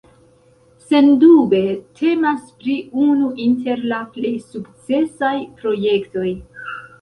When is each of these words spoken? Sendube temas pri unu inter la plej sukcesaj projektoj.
Sendube 0.93 1.59
temas 1.99 2.47
pri 2.63 2.77
unu 3.03 3.27
inter 3.45 3.85
la 3.93 4.01
plej 4.17 4.33
sukcesaj 4.47 5.35
projektoj. 5.61 6.27